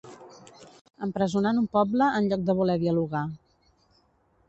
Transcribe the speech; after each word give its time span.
Empresonant 1.09 1.61
un 1.63 1.69
poble 1.79 2.09
en 2.23 2.33
lloc 2.33 2.49
de 2.49 2.59
voler 2.63 2.81
dialogar. 2.87 3.27